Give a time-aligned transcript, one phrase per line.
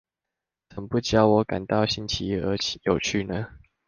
[0.67, 3.51] 怎不教我感到新奇而有趣呢？